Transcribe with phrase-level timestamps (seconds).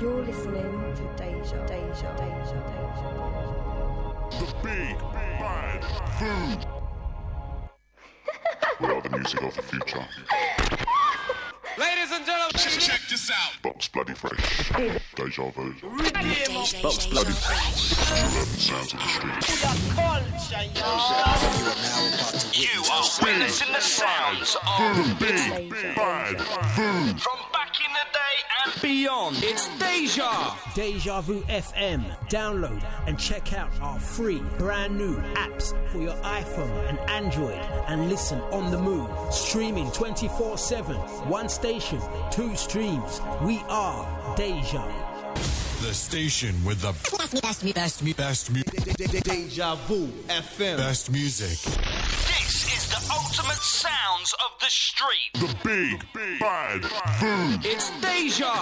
[0.00, 3.08] You're listening to Deja, Deja, Deja, Deja.
[3.10, 4.38] Deja.
[4.38, 5.84] The big bad
[6.18, 6.60] food.
[8.80, 10.06] we are the music of the future.
[11.76, 13.60] Ladies and gentlemen, Check this out.
[13.62, 14.70] Box bloody fresh.
[15.16, 15.74] Deja vu.
[16.82, 19.64] Box bloody True urban sounds of the streets.
[22.58, 27.20] You are witnessing the sounds of The big bad food.
[27.20, 27.49] from
[28.82, 29.36] beyond.
[29.40, 30.54] It's Deja.
[30.74, 32.04] Deja Vu FM.
[32.28, 38.08] Download and check out our free brand new apps for your iPhone and Android and
[38.08, 39.08] listen on the move.
[39.32, 40.96] Streaming 24 7.
[41.28, 43.20] One station, two streams.
[43.42, 44.84] We are Deja.
[45.80, 50.76] The station with the best, best, best, best, best, Deja Vu FM.
[50.76, 51.58] best music.
[51.58, 51.89] this is the
[53.40, 55.30] ultimate sounds of the street.
[55.34, 56.04] The big
[56.38, 56.84] bad
[57.18, 57.64] food.
[57.64, 58.52] It's Deja.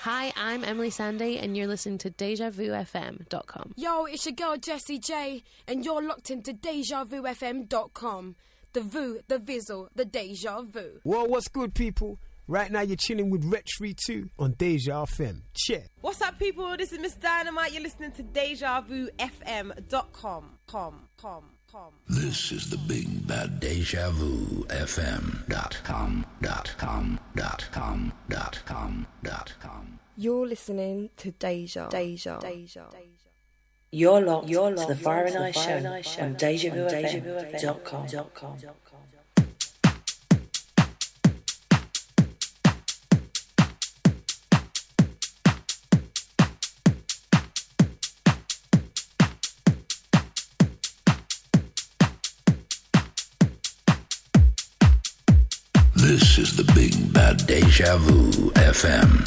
[0.00, 3.74] Hi, I'm Emeli Sandé, and you're listening to DejaVuFM.com.
[3.76, 8.36] Yo, it's your girl Jessie J, and you're locked into DejaVuFM.com.
[8.72, 11.00] The Vu, the Vizzle, the Deja Vu.
[11.04, 12.18] Well, what's good, people?
[12.48, 15.42] Right now, you're chilling with Rich Free 2 on Deja FM.
[15.54, 15.90] Check.
[16.00, 16.74] What's up, people?
[16.76, 17.72] This is Miss Dynamite.
[17.72, 20.58] You're listening to DejaVuFM.com.
[20.66, 21.92] Com, com, com.
[22.08, 28.60] This is the big bad deja vu FM dot com dot com dot com dot
[28.64, 29.98] com dot com.
[30.16, 32.86] You're listening to Deja, Deja, Deja.
[33.90, 35.78] You're locked, You're locked to the Fire and Ice Show
[36.22, 38.06] on DejaVuFM.com.
[56.34, 59.24] This is the big bad deja vu FM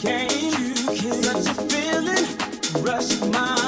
[0.00, 1.22] came, you came.
[1.22, 3.67] Such a feeling rushed my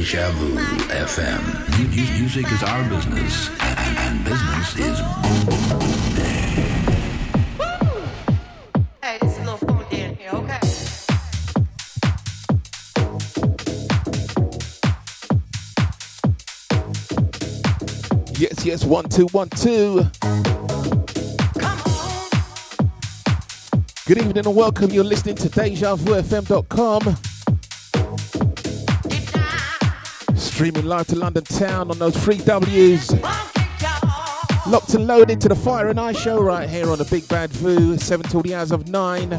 [0.00, 0.56] Deja Vu
[0.88, 1.42] FM.
[2.18, 4.98] Music is our business, and, and business is
[9.02, 10.58] Hey, this is a little funky in here, okay?
[18.38, 20.06] Yes, yes, one, two, one, two.
[24.06, 24.92] Good evening and welcome.
[24.92, 27.29] You're listening to DejaVuFM.com.
[30.60, 33.10] Streaming live to London town on those three W's.
[34.66, 37.48] Locked and loaded to the Fire and Ice show right here on the Big Bad
[37.48, 39.30] Vu, 7 till the hours of 9.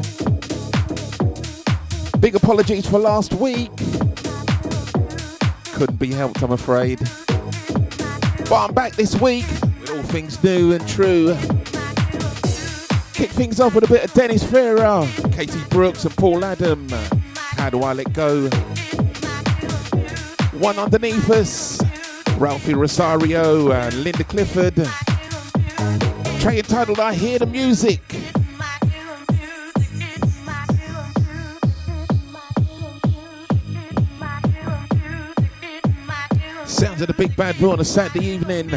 [2.18, 3.70] Big apologies for last week.
[5.74, 6.98] Couldn't be helped, I'm afraid.
[8.48, 9.46] But I'm back this week
[9.80, 11.36] with all things new and true.
[13.14, 15.56] Kick things off with a bit of Dennis Ferrer, K.T.
[15.70, 16.88] Brooks, and Paul Adam.
[17.36, 18.50] How do I let go?
[20.62, 21.78] One underneath us,
[22.38, 24.76] Ralphi Rosario and Linda Clifford.
[26.40, 28.00] Track entitled I Hear the Music.
[36.64, 38.70] Sounds of the Big Bad Blue on a Saturday evening.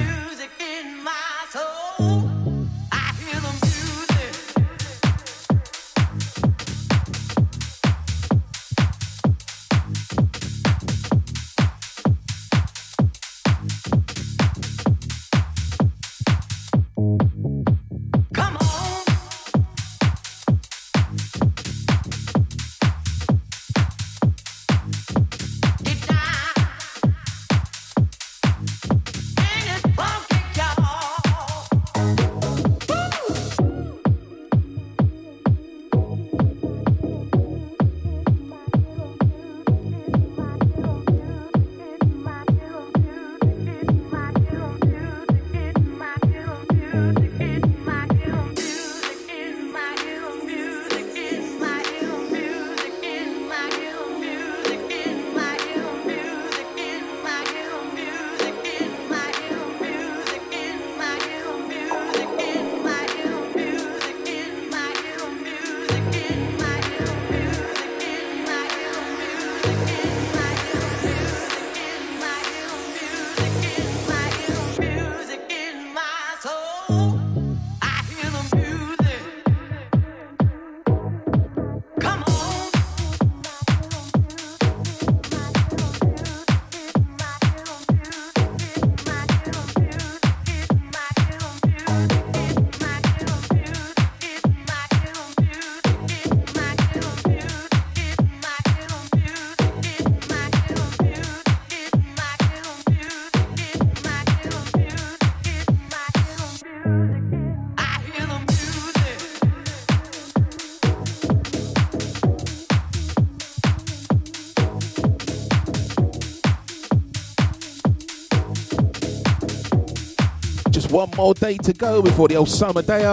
[121.16, 123.04] One more day to go before the old summer day.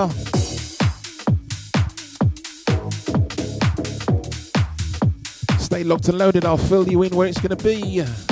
[5.58, 8.31] Stay locked and loaded, I'll fill you in where it's going to be.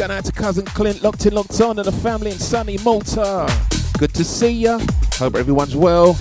[0.00, 3.46] Going out to cousin Clint, locked in, locked on, and the family in sunny Malta.
[3.98, 4.80] Good to see ya.
[5.16, 6.16] Hope everyone's well.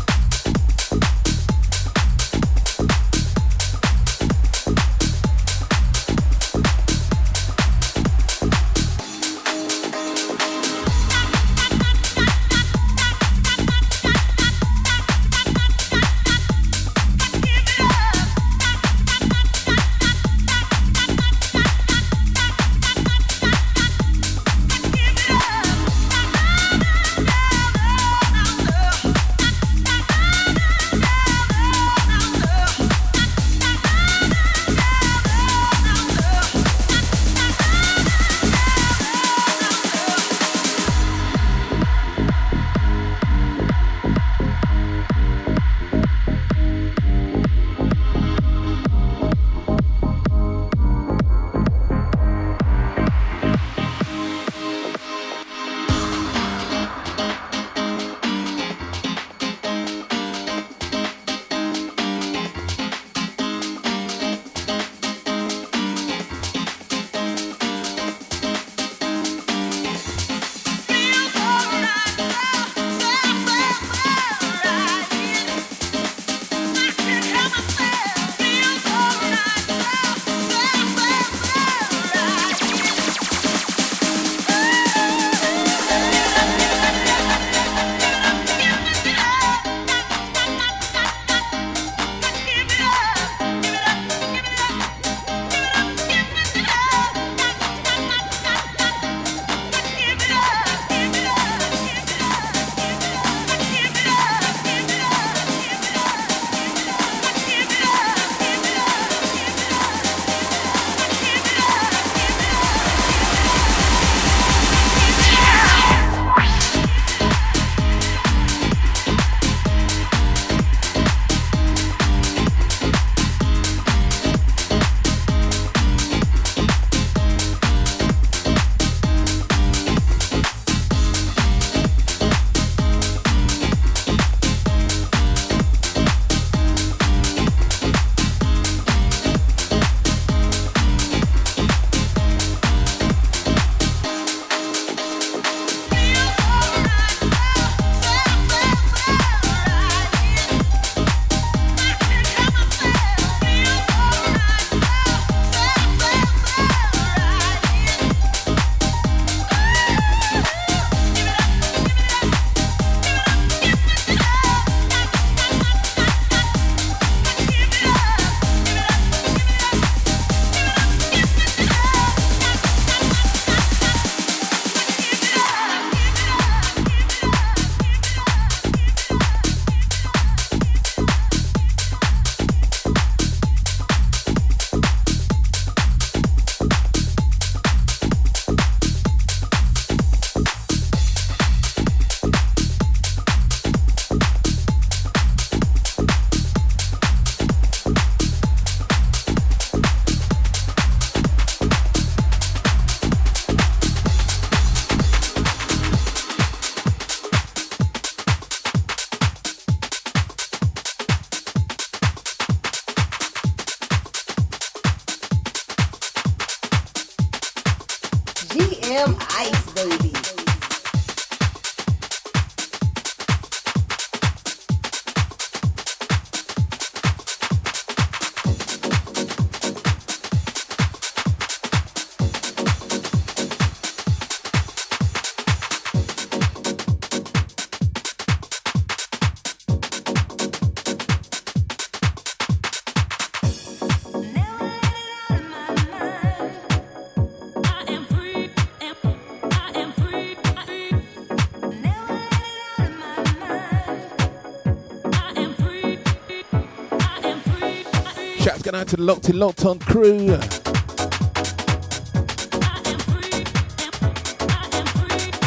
[258.70, 260.28] Going out to the Locked In Locked On crew.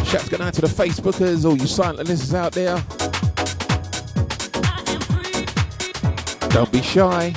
[0.04, 2.76] Shouts going out to the Facebookers, all you silent listeners out there.
[6.50, 7.32] Don't be shy.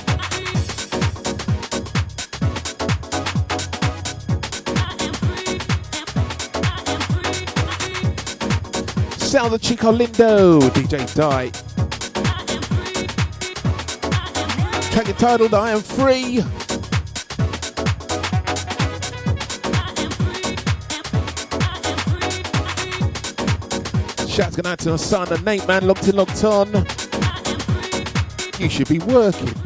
[9.18, 11.85] Sound the ChicOlindo, DJ Die.
[14.96, 16.36] Track entitled I Am Free.
[24.26, 26.86] Shouts going out to my son and Nate man, locked in, locked on.
[28.58, 29.65] You should be working.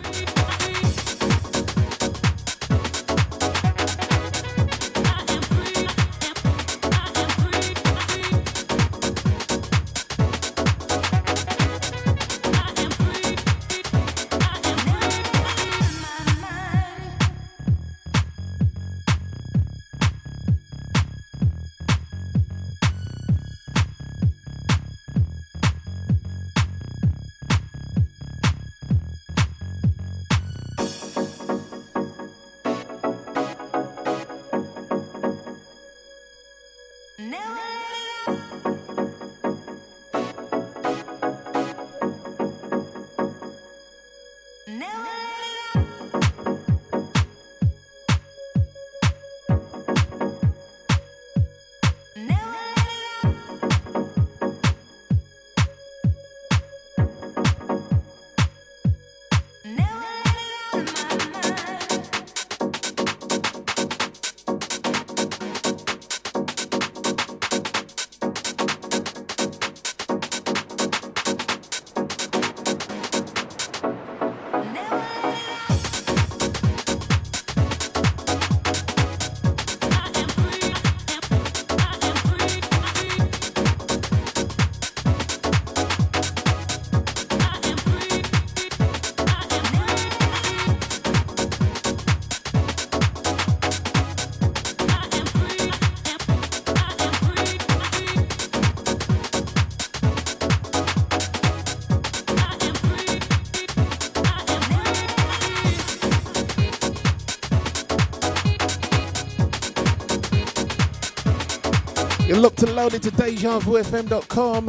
[112.81, 114.67] Loaded to DejaVuFM.com.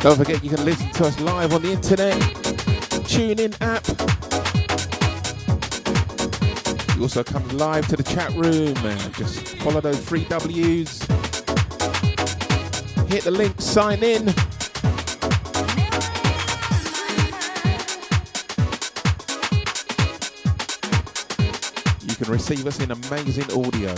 [0.00, 2.14] Don't forget you can listen to us live on the internet,
[3.04, 3.86] TuneIn app.
[6.96, 10.98] You also come live to the chat room and just follow those three W's.
[13.10, 14.34] Hit the link, sign in.
[22.24, 23.90] Can receive us in amazing audio.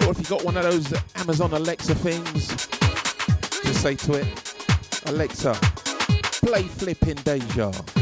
[0.00, 2.48] Or if you've got one of those Amazon Alexa things,
[3.64, 5.54] just say to it, Alexa,
[6.44, 8.01] play Flipping Deja.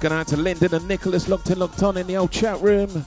[0.00, 3.04] Going out to Lyndon and Nicholas locked in, locked on in the old chat room.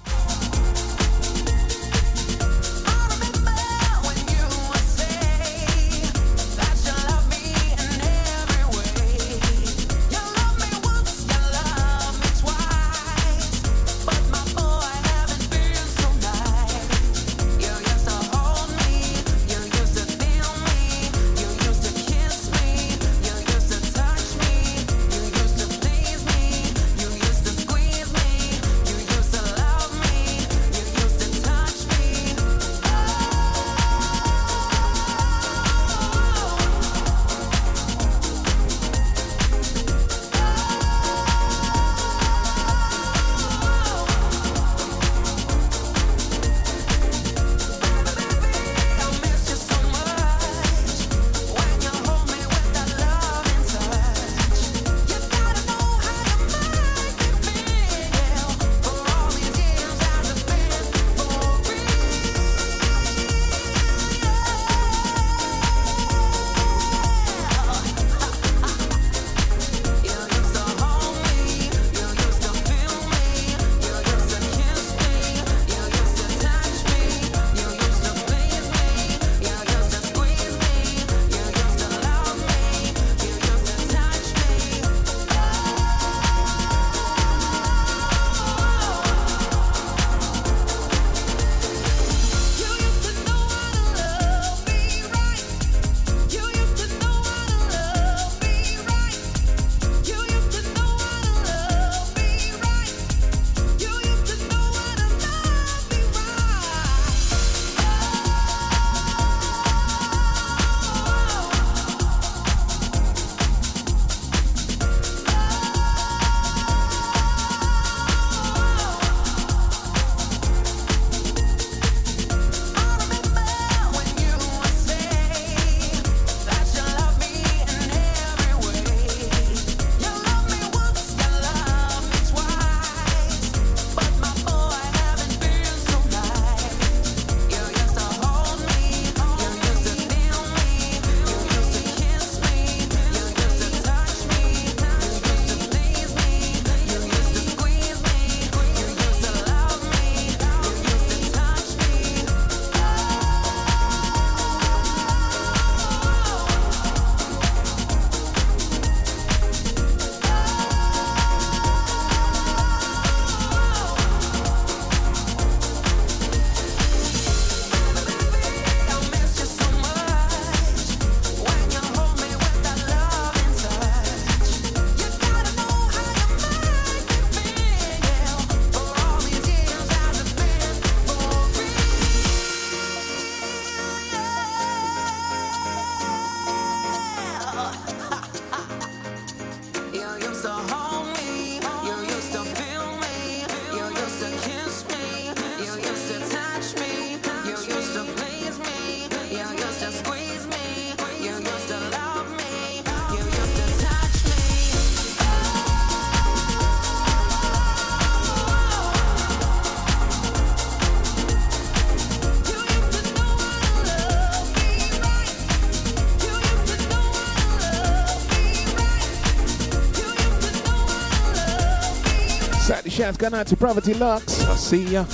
[223.24, 224.44] Going out to Brother Deluxe.
[224.44, 225.06] I'll see ya.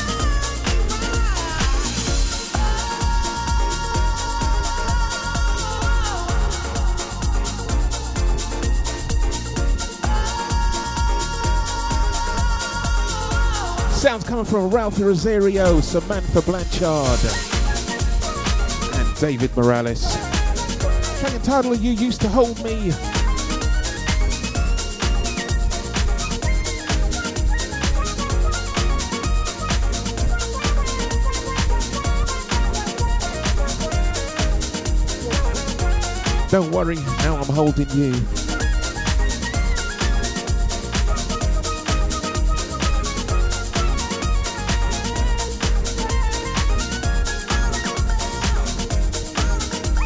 [13.91, 17.19] Sounds coming from Ralphi Rosario, Samantha Blanchard,
[18.95, 20.15] and David Morales.
[21.19, 22.91] Track entitled You Used to Hold Me.
[36.49, 38.11] Don't worry, now I'm holding you.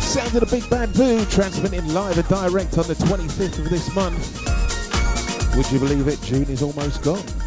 [0.01, 3.95] Sound of the Big Bad Boo transmitting live and direct on the 25th of this
[3.95, 5.56] month.
[5.56, 6.21] Would you believe it?
[6.23, 7.42] June is almost gone.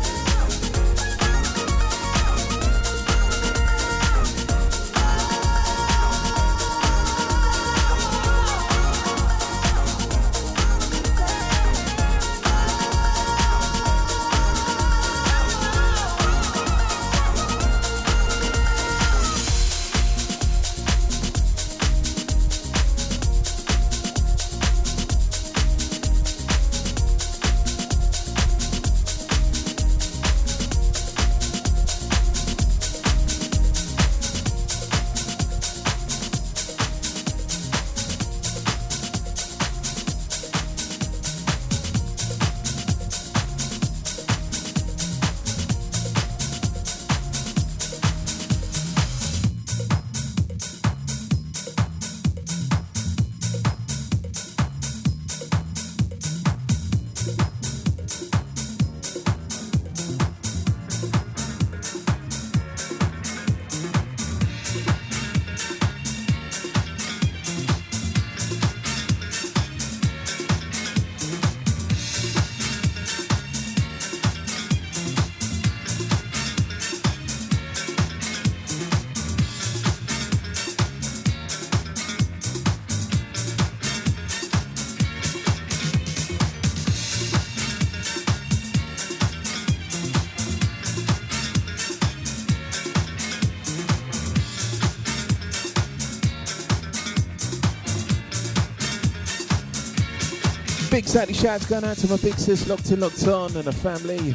[101.16, 104.34] Saturday shouts going out to my big sis locked in, locked on, and the family.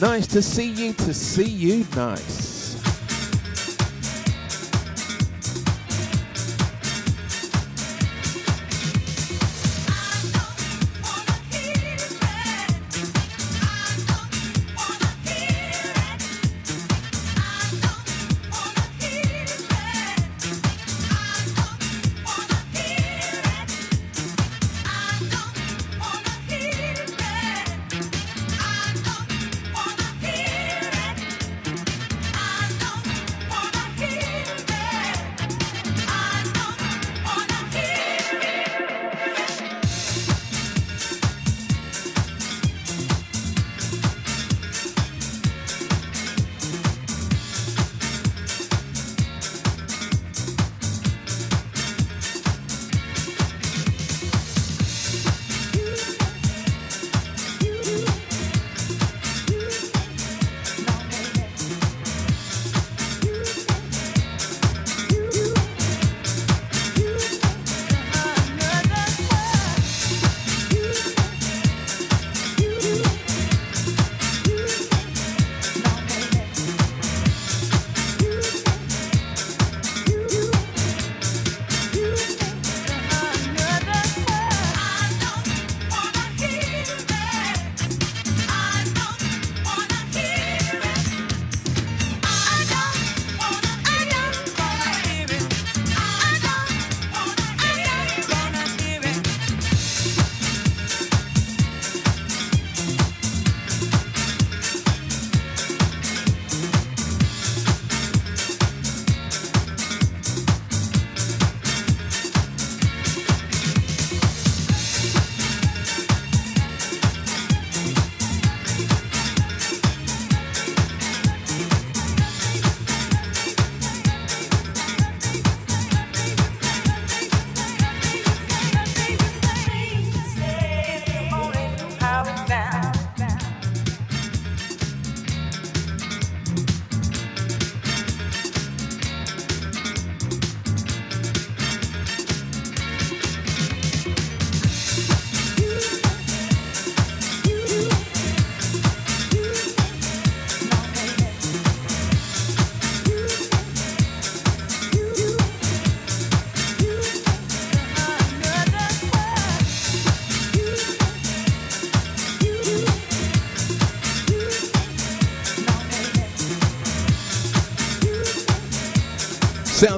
[0.00, 2.51] Nice to see you, to see you, nice.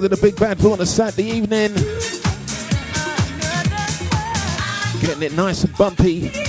[0.04, 1.72] Of the big bad boy on a Saturday evening.
[5.00, 6.43] Getting it nice and bumpy.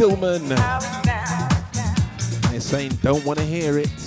[0.00, 0.48] Tilman.
[2.48, 3.99] They're saying don't want to hear it.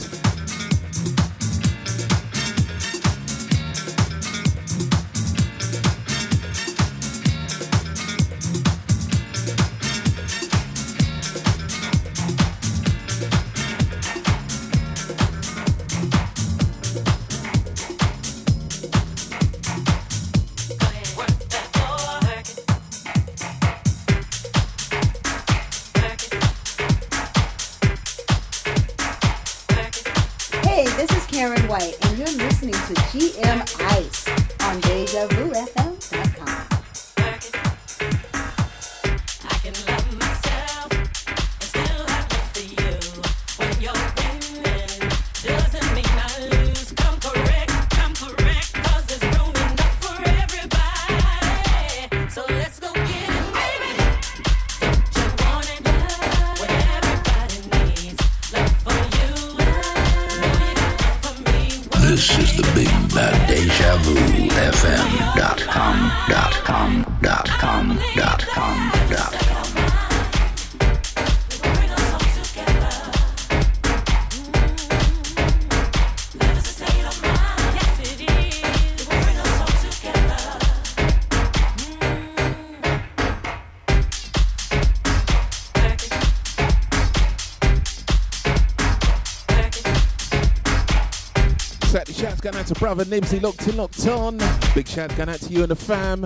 [92.64, 94.38] Out to brother Nibsy, locked in, locked on.
[94.74, 96.22] Big shout going out to you and the fam.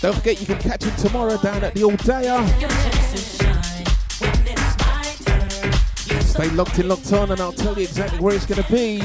[0.00, 2.42] Don't forget you can catch him tomorrow down at the All Dayer.
[6.22, 9.00] Stay locked in, locked on, and I'll tell you exactly where it's going to be.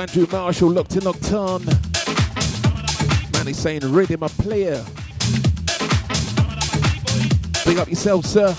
[0.00, 1.62] Andrew Marshall, locked in, on.
[3.32, 4.82] Man, he's saying rhythm a player.
[7.66, 8.56] Big up yourself, sir.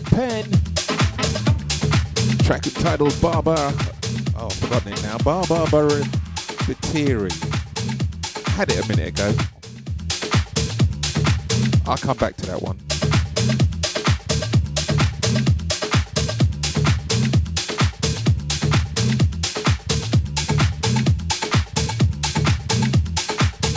[0.00, 0.44] David Penn.
[2.44, 3.72] Track entitled Baba.
[4.36, 5.18] Oh, I've forgotten it now.
[5.18, 5.66] Baba
[6.66, 7.30] Batiri.
[8.48, 9.34] Had it a minute ago.
[11.86, 12.78] I'll come back to that one.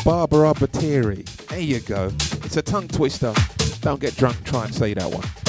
[0.06, 1.26] Barbara Batiri.
[1.48, 2.12] There you go.
[2.46, 3.34] It's a tongue twister.
[3.82, 5.43] Don't get drunk try and say that one.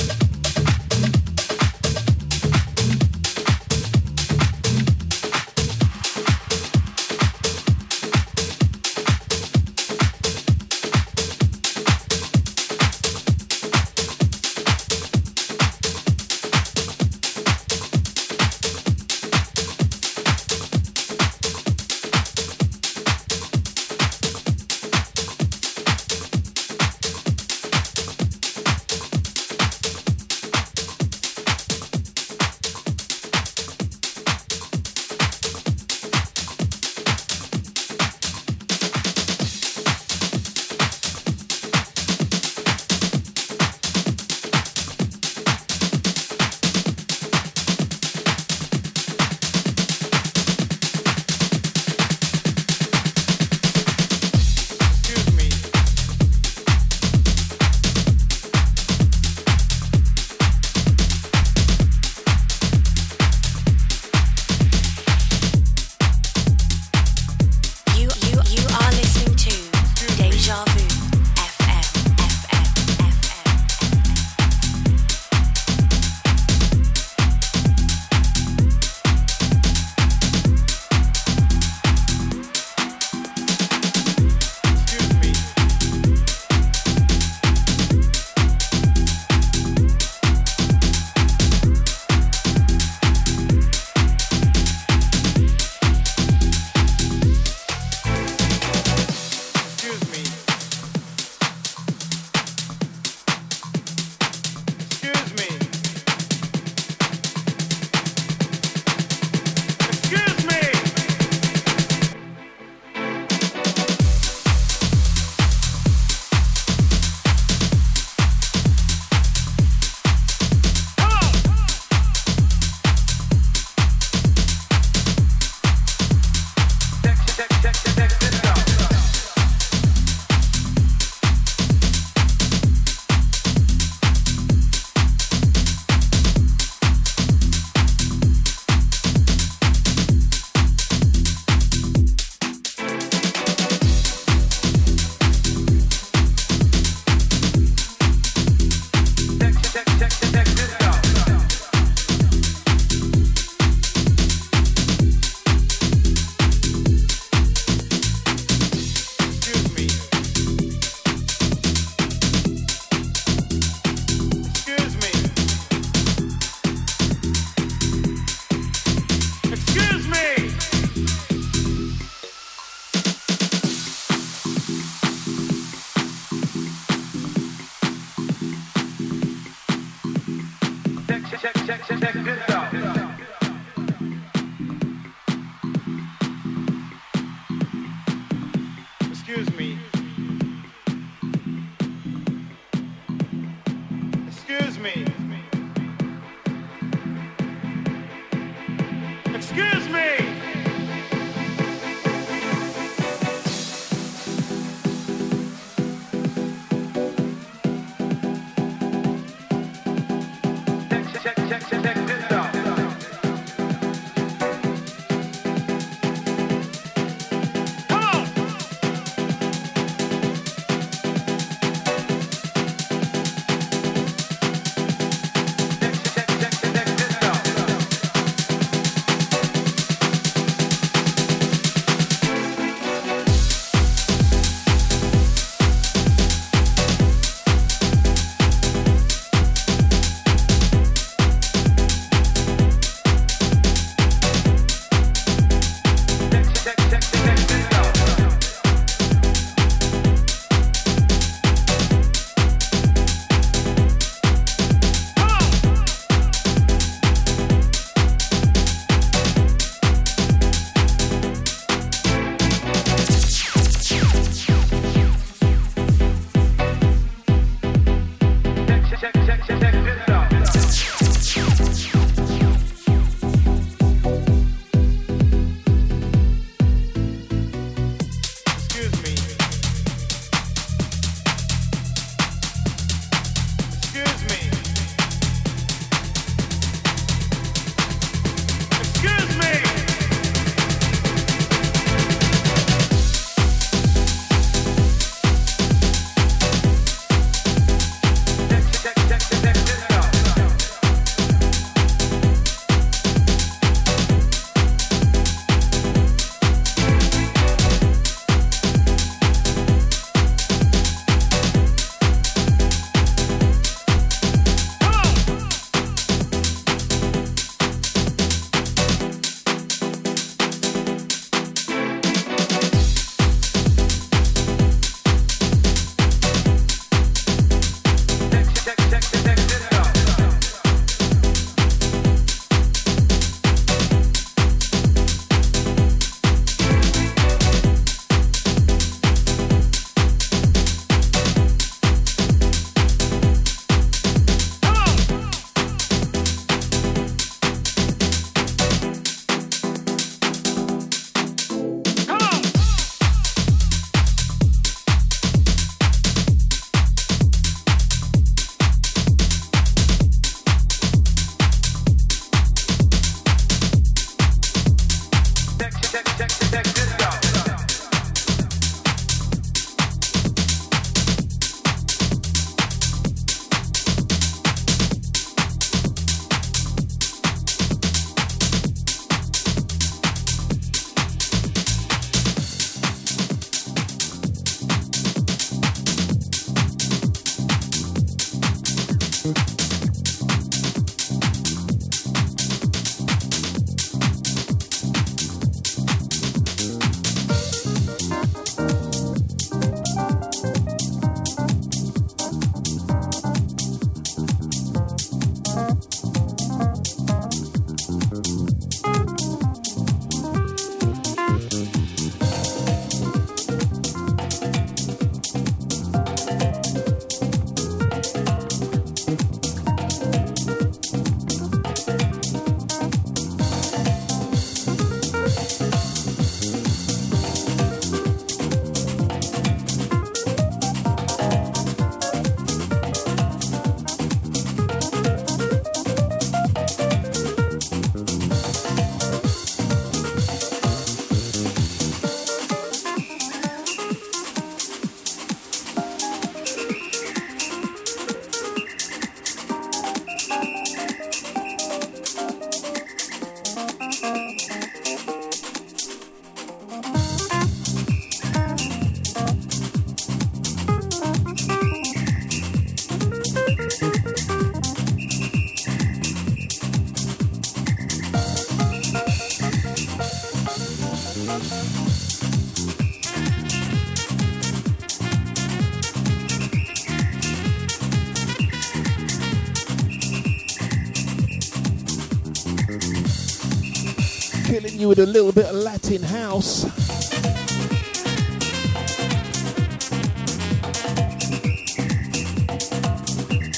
[484.96, 486.64] with a little bit of Latin house.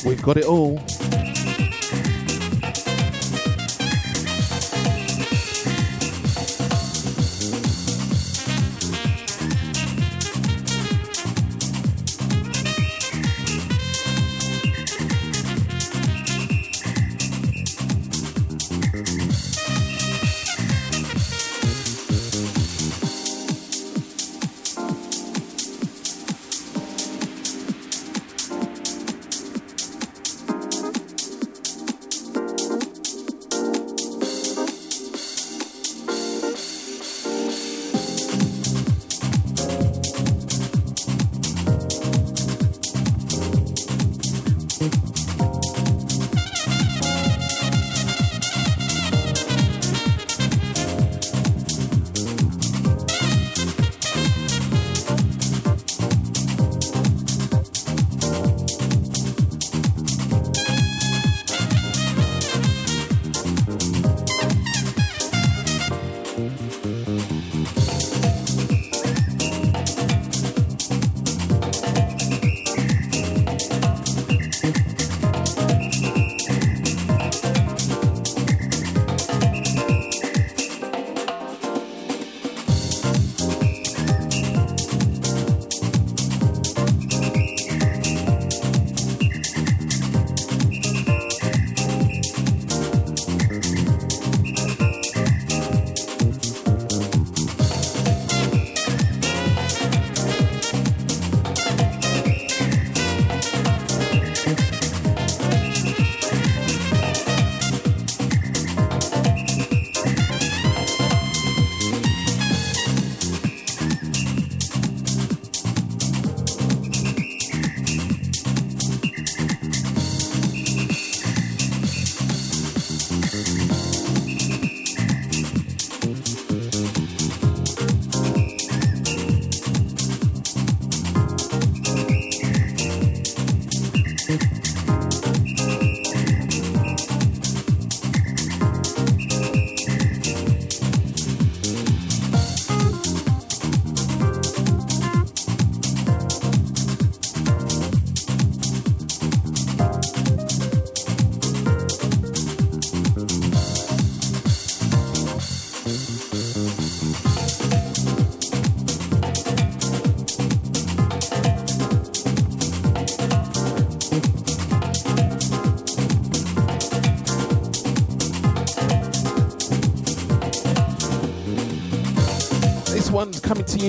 [0.07, 0.96] We've got it all.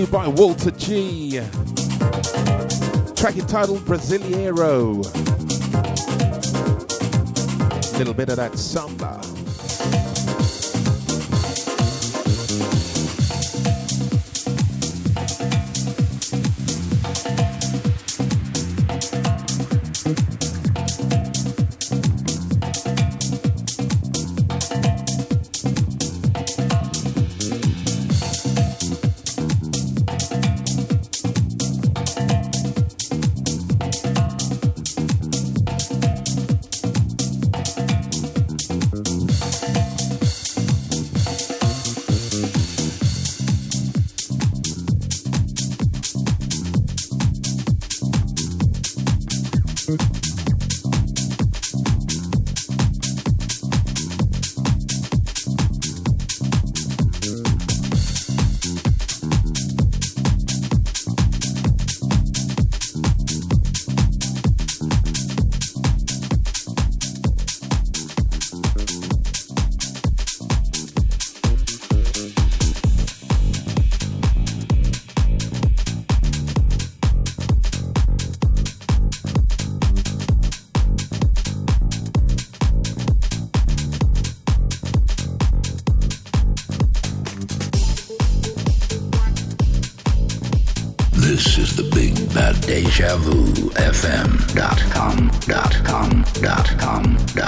[0.06, 1.40] By Walter G.
[3.16, 5.04] Track entitled Brasileiro.
[7.98, 9.37] Little bit of that samba.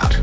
[0.09, 0.18] Vu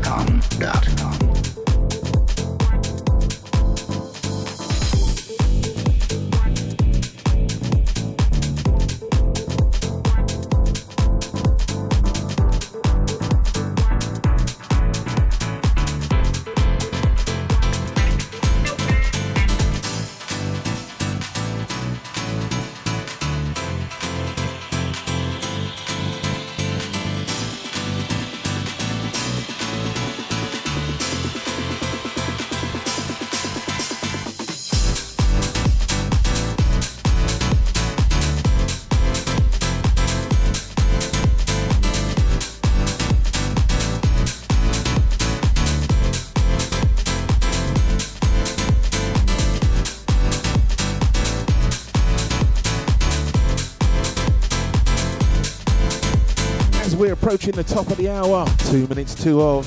[57.27, 58.47] approaching the top of the hour.
[58.69, 59.65] Two minutes two of.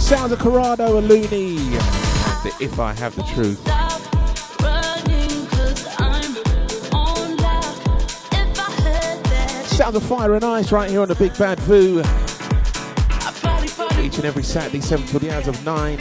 [0.00, 1.56] Sounds of Corrado Alunni.
[2.60, 3.58] If I Have the Truth.
[9.66, 11.98] Sounds of Fire and Ice right here on the Big Bad Voo.
[14.00, 15.98] Each and every Saturday, 7 till the hours of 9.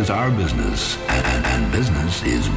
[0.00, 2.48] Is our business, and, and, and business is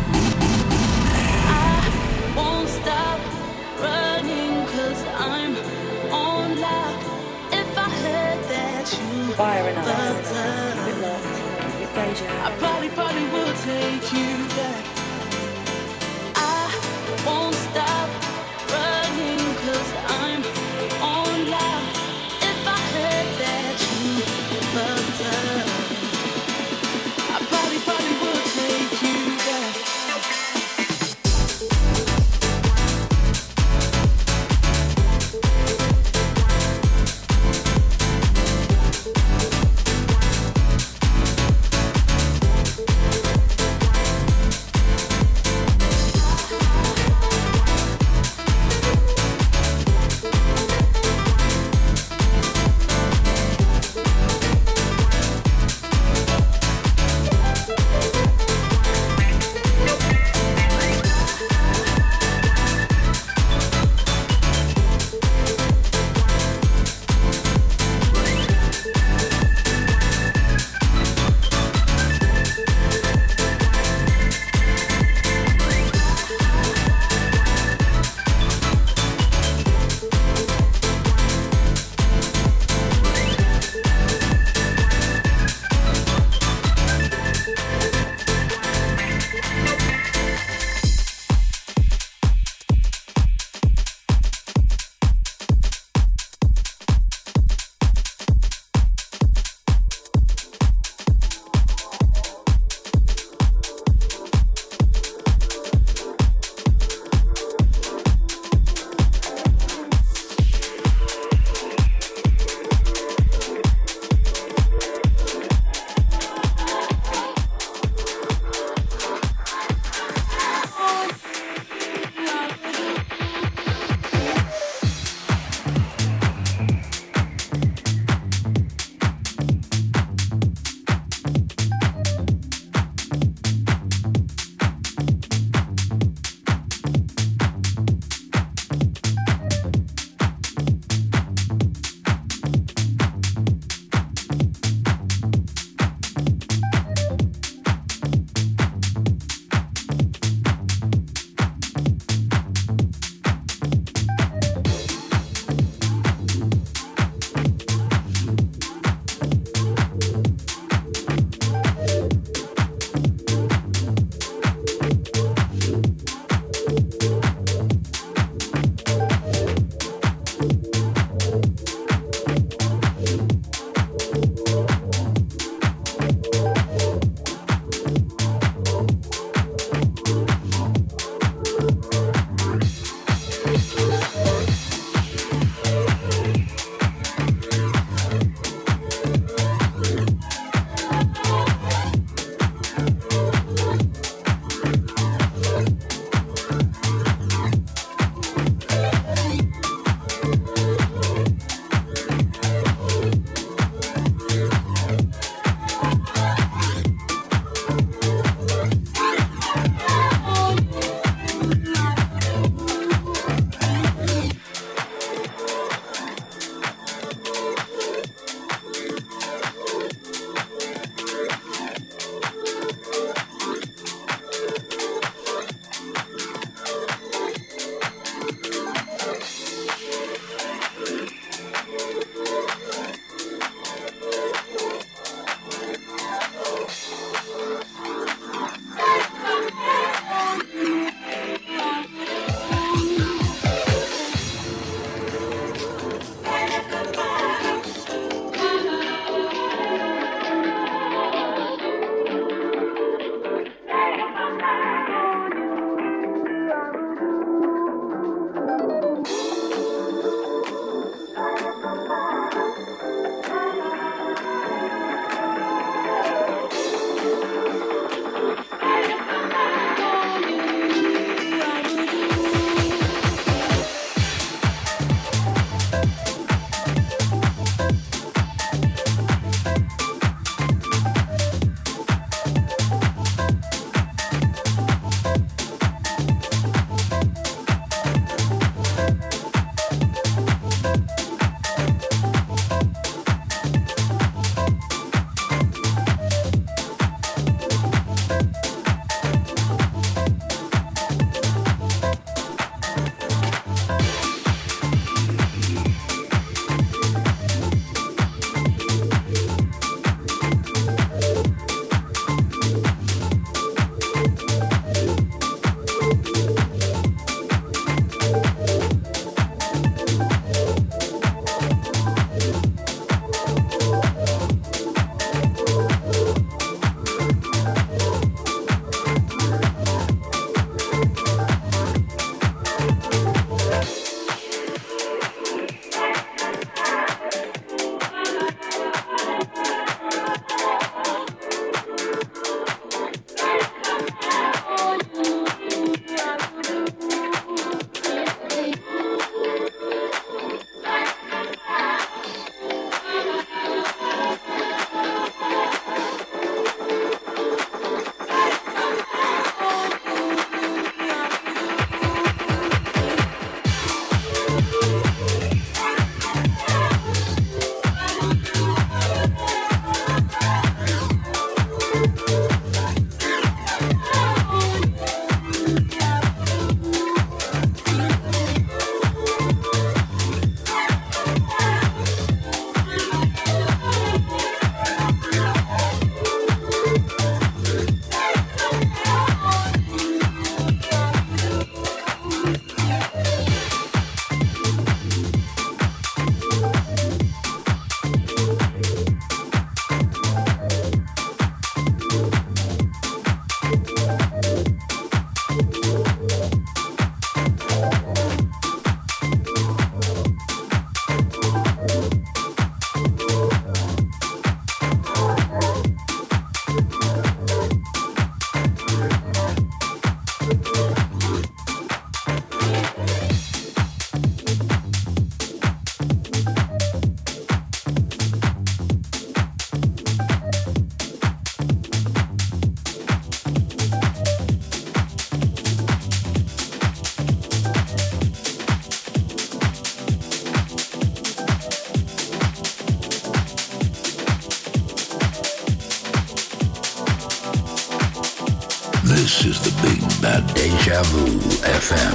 [451.63, 451.92] FM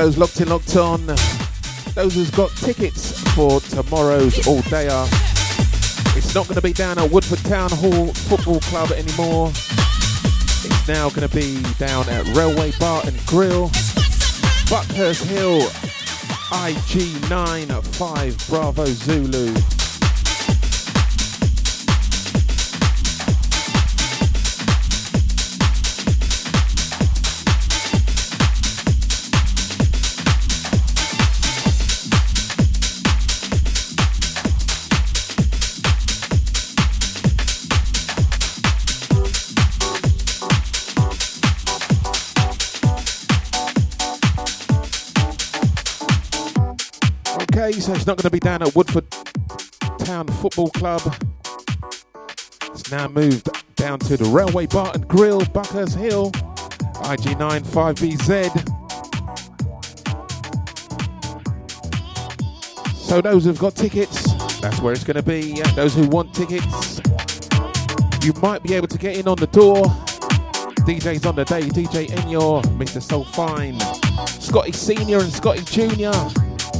[0.00, 1.04] those locked in, locked on,
[1.94, 5.06] those who's got tickets for tomorrow's all dayer.
[6.16, 9.48] It's not going to be down at Woodford Town Hall Football Club anymore.
[9.50, 13.70] It's now going to be down at Railway Bar and Grill,
[14.70, 15.60] Buckhurst Hill,
[16.48, 19.79] IG9 5 Bravo Zulu.
[47.52, 49.10] okay, so he's not going to be down at Woodford
[49.98, 51.02] Town Football Club.
[52.66, 58.50] It's now moved down to the Railway Bar and Grill, Buckhurst Hill, IG9 5BZ.
[62.94, 65.60] So those who've got tickets, that's where it's going to be.
[65.74, 67.00] Those who want tickets,
[68.22, 69.86] you might be able to get in on the door.
[70.86, 73.02] DJ's on the day, DJ Enyor, Mr.
[73.02, 73.80] Soul Fine,
[74.28, 76.12] Scotty Senior and Scotty Junior.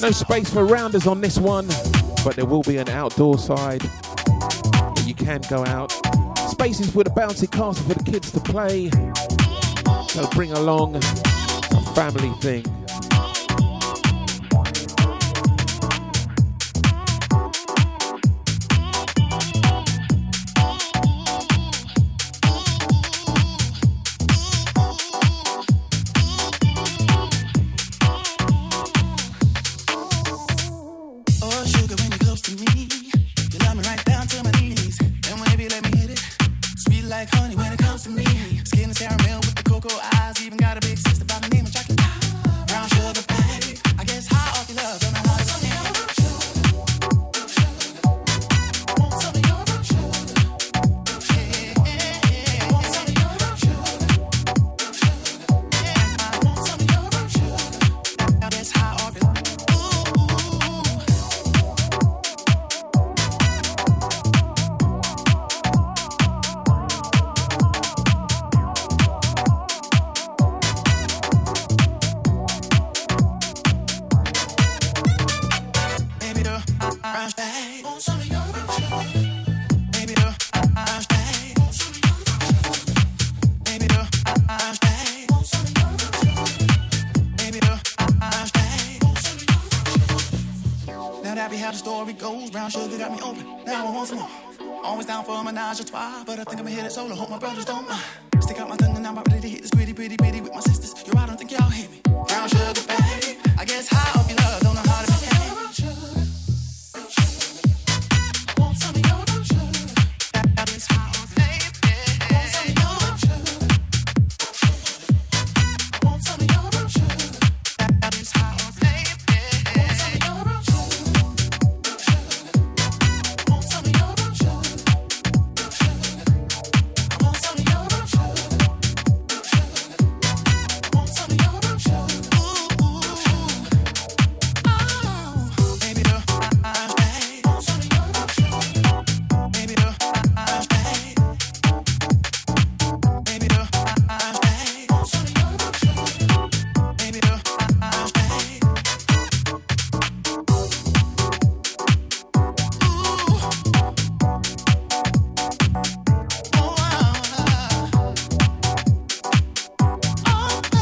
[0.00, 1.66] No space for rounders on this one,
[2.24, 3.82] but there will be an outdoor side
[5.06, 5.92] you can go out.
[6.50, 8.90] Spaces with a bouncy castle for the kids to play.
[10.08, 11.00] So bring along a
[11.94, 12.85] family thing.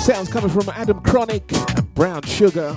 [0.04, 2.76] Sounds coming from Adam Kronik and Brown Sugar.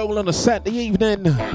[0.00, 1.49] Is how we roll on a Saturday evening.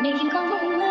[0.00, 0.87] 每天空空。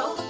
[0.00, 0.29] go.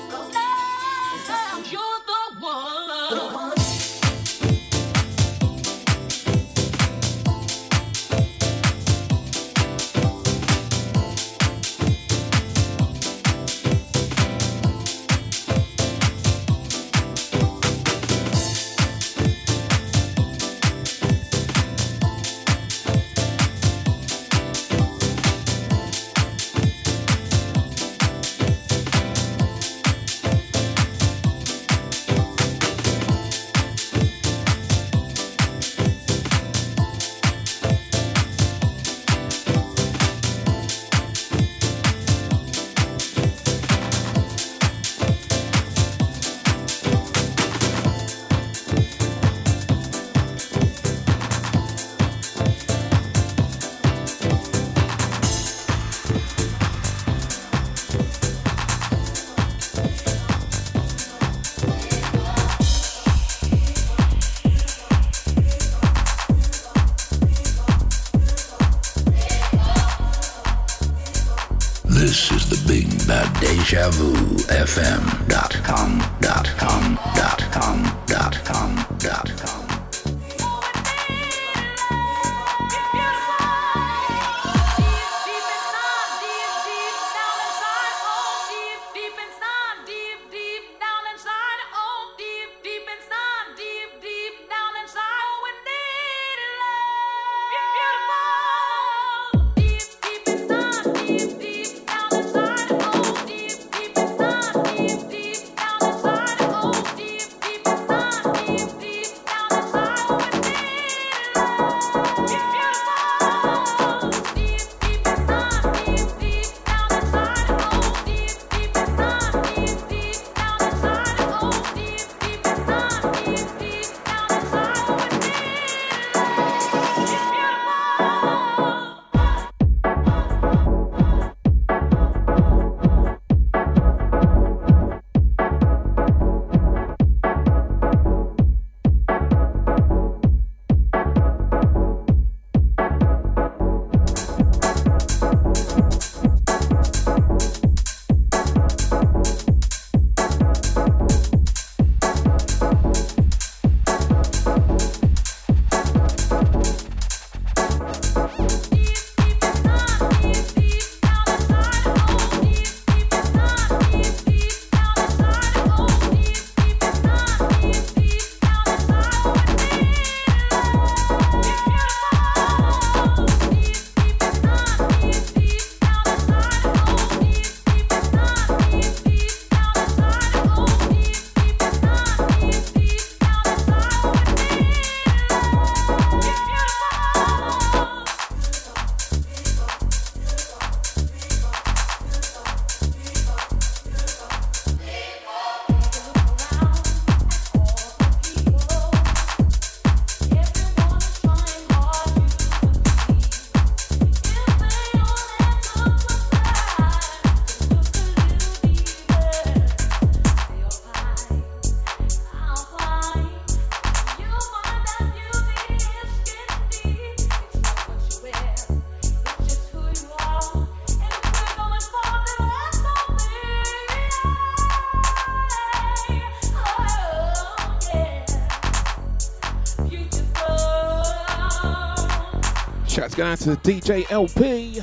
[233.21, 234.81] Going out to DJ LP.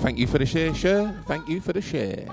[0.00, 1.14] Thank you for the share, sure.
[1.26, 2.26] Thank you for the share.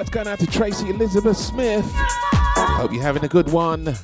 [0.00, 1.84] Shouts going out to Tracy Elizabeth Smith.
[2.56, 3.94] Hope you're having a good one.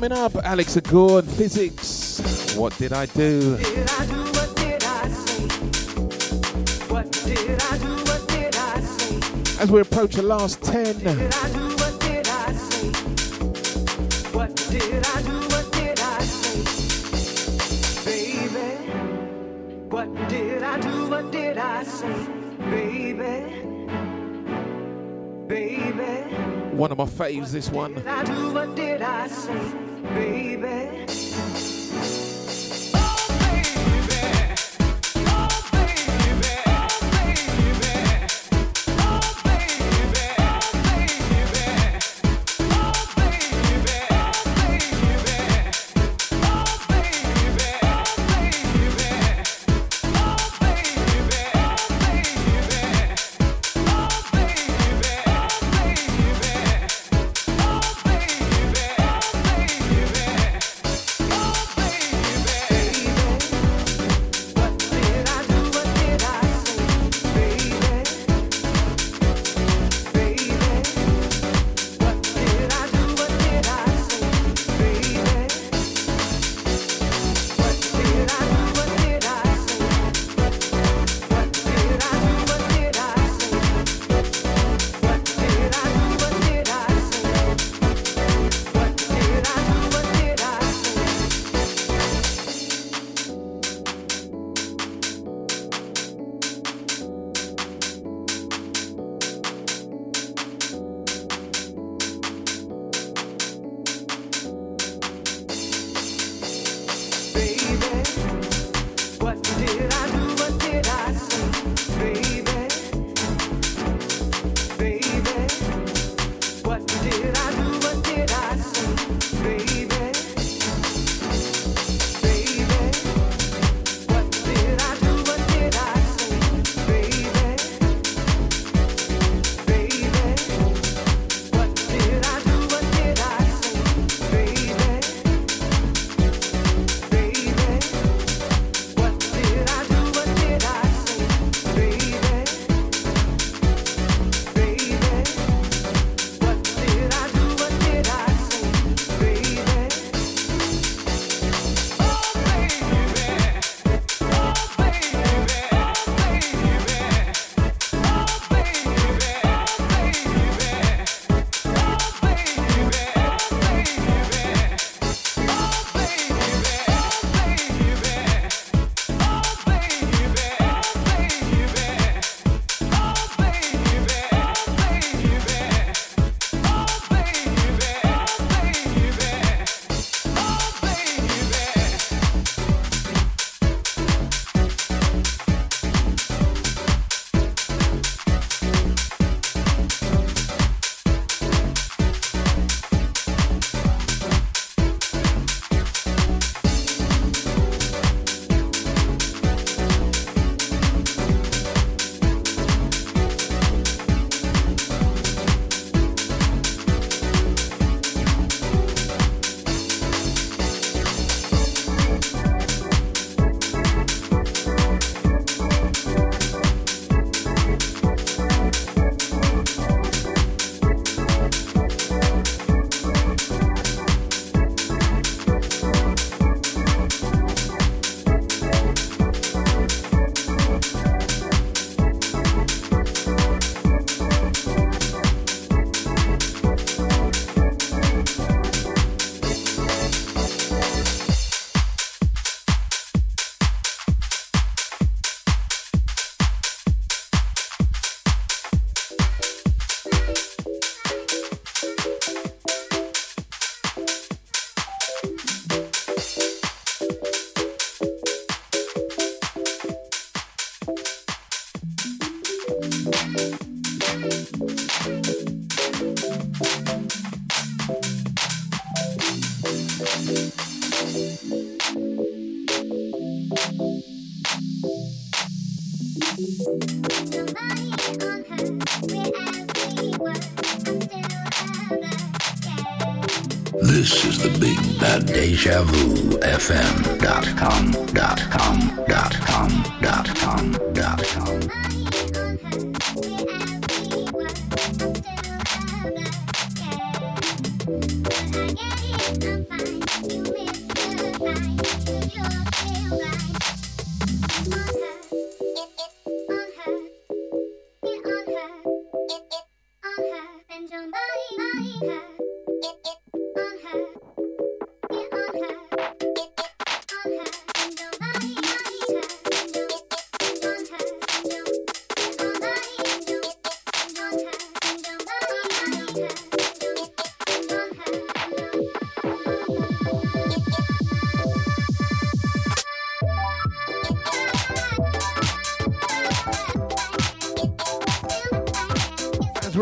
[0.00, 2.56] Coming up, Alex Agore and Fizzikx.
[2.56, 3.58] What did I do?
[3.58, 5.42] Did I do what did I say?
[6.88, 7.90] What did I do?
[8.08, 9.62] What did I say?
[9.62, 12.88] As we approach the last 10, Did I do what did I say?
[14.32, 15.38] What did I do?
[15.52, 16.64] What did I say?
[18.06, 18.68] Baby,
[19.90, 21.10] what did I do?
[21.10, 22.26] What did I say?
[22.70, 23.44] Baby,
[25.46, 26.34] baby,
[26.74, 28.02] one of my faves, this one.
[30.14, 31.19] Baby.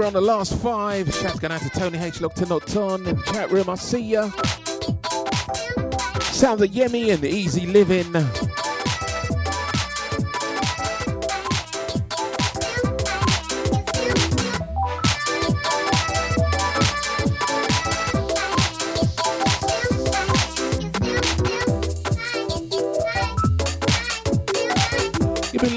[0.08, 2.22] On the last five, shouts going out to Tony H.
[2.22, 3.68] Locked Locked on in the chat room.
[3.68, 4.30] I see ya.
[6.32, 8.10] Sounds of Yemi and the Easy Living.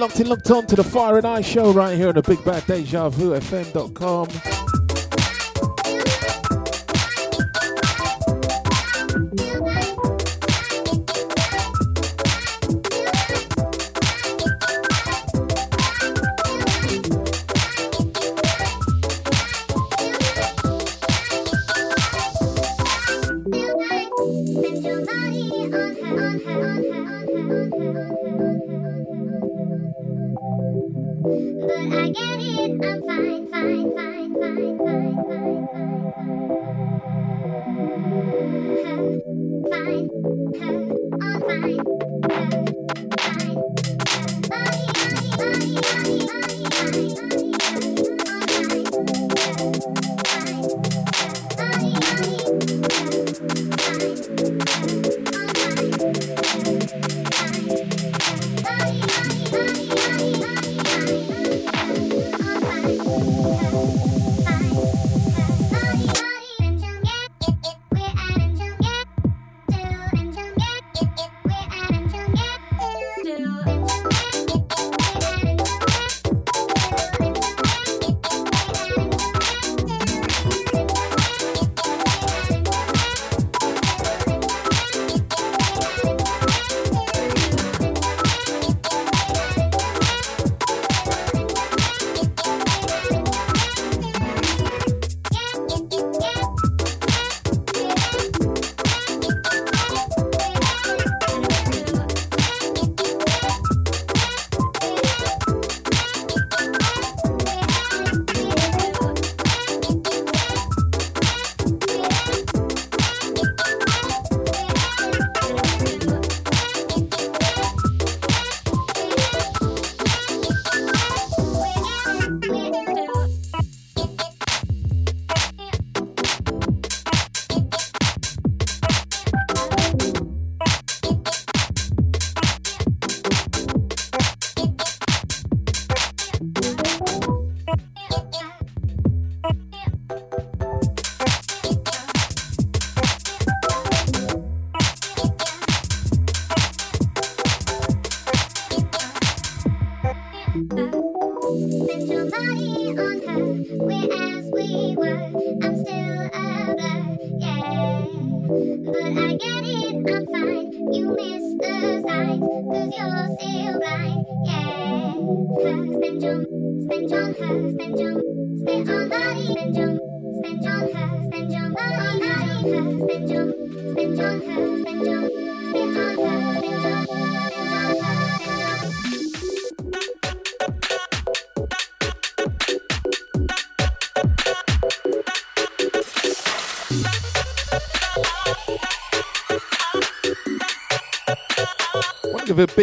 [0.02, 2.44] Locked in, locked on to the Fire and Ice show right here on the Big
[2.44, 4.28] Bad Deja Vu FM.com.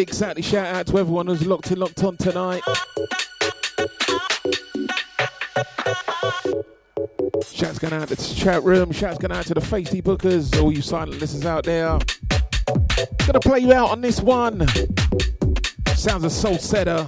[0.09, 2.63] big Saturday shout out to everyone who's locked in, locked on tonight.
[7.53, 8.91] Shouts going out to the chat room.
[8.91, 11.99] Shouts going out to the Facey Bookers, all you silent listeners out there.
[13.27, 14.67] Gonna play you out on this one.
[15.95, 17.07] Sounds a Soul Setter.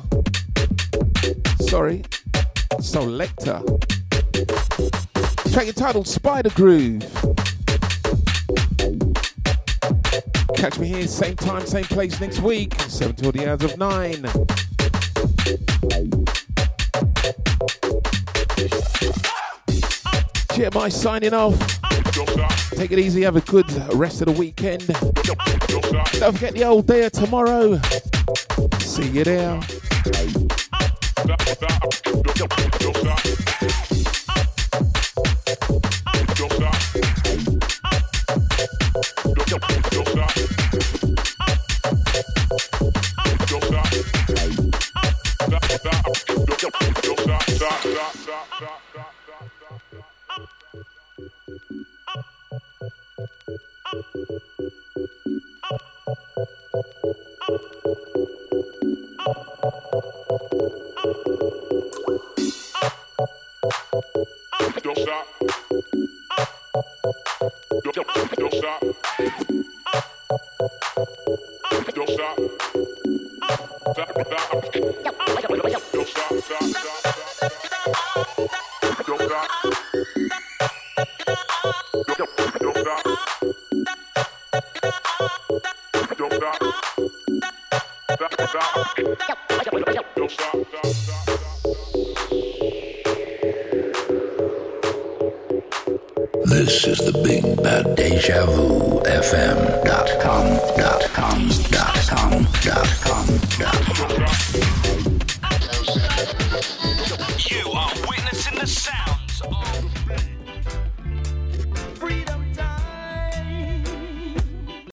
[1.61, 2.03] Sorry,
[2.81, 3.63] Selector.
[5.53, 7.10] Track entitled Spider Groove.
[10.61, 14.13] Catch me here, same time, same place next week, 7 till the hours of 9.
[20.53, 21.59] GMI signing off.
[22.73, 24.87] Take it easy, have a good rest of the weekend.
[26.21, 27.81] Don't forget the old day of tomorrow.
[28.81, 29.61] See you there.